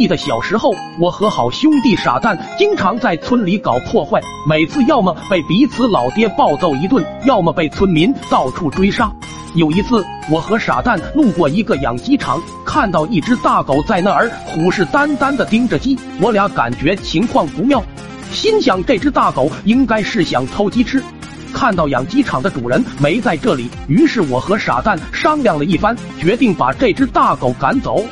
[0.00, 9.12] 记得小时候，我和好兄弟傻蛋经常在村里搞破坏，每次要么被彼此老爹暴揍一顿，要么被村民到处追杀。
[9.56, 17.84] 有一次，我和傻蛋路过一个养鸡场，看到一只大狗在那儿虎视眈眈的盯着鸡，我俩感觉情况不妙，
[18.32, 21.04] 心想这只大狗应该是想偷鸡吃。
[21.52, 28.02] 看到养鸡场的主人没在这里，于是我和傻蛋商量了一番，决定把这只大狗赶走。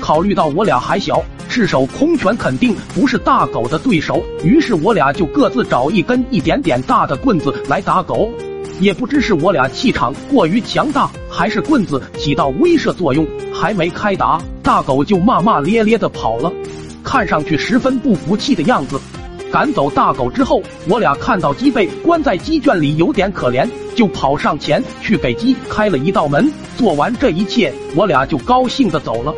[0.00, 1.22] 考虑到我俩还小，
[1.52, 8.30] 赤手空拳肯定不是大狗的对手，于是我俩就各自找一根一点点大的棍子来打狗。
[8.80, 16.50] 也不知是我俩气场过于强大，还是棍子起到威慑作用，还没开打，大狗就骂骂咧咧的跑了，
[17.04, 18.98] 看上去十分不服气的样子。
[19.52, 26.50] 赶走大狗之后，我俩看到鸡被关在鸡圈里，有点可怜，就跑上前去给鸡开了一道门。
[26.78, 29.34] 做完这一切，我俩就高兴的走了。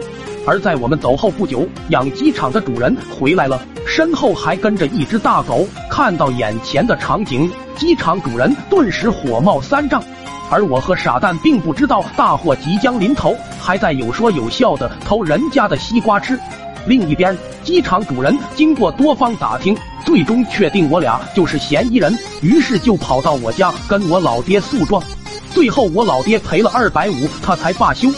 [0.47, 5.67] 而在我们走后不久，养鸡场的主人回来了，身后还跟着一只大狗。
[5.91, 10.03] 看到眼前的场景，鸡场主人顿时火冒三丈。
[10.51, 16.39] 而我和傻蛋并不知道大祸即将临头，还在有说有笑的偷人家的西瓜吃。
[16.87, 19.75] 另一边，鸡场主人经过多方打听，
[20.05, 25.03] 最终确定我俩就是嫌疑人，于是就跑到我家跟我老爹诉状。
[25.51, 28.11] 最后我老爹赔了二百五，他才罢休。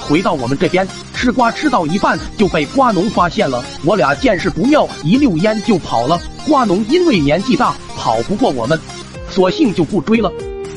[0.00, 0.86] 回到我们这边，
[1.22, 3.64] 吃瓜吃到一半就被瓜农发现了。
[3.84, 6.20] 我俩见势不妙，一溜烟就跑了。
[6.48, 8.76] 瓜农因为年纪大，跑不过我们，
[9.30, 10.32] 索性就不追了。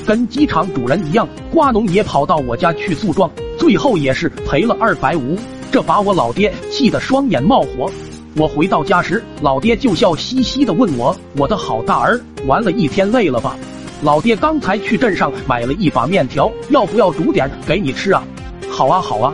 [0.06, 5.36] 跟鸡场主人一样，瓜农也跑到我家去诉状，最后也是赔了二百五。
[5.72, 7.92] 这把我老爹气得双眼冒火。
[8.36, 13.58] 我回到家时，老爹就笑嘻嘻的问我：“我的好大儿，玩了一天累了吧？”
[14.04, 18.24] 老爹刚才去镇上买了一把面条，要不要煮点给你吃啊？
[18.70, 19.34] 好啊好啊，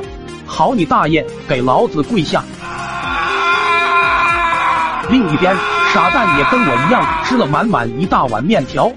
[0.53, 2.43] 好你大爷，给老子跪下！
[5.09, 5.55] 另一边，
[5.93, 8.91] 傻蛋也跟我一样吃了满满一大碗面条。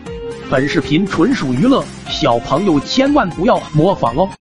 [0.50, 4.28] 本视频纯属娱乐，小朋友千万不要模仿哦。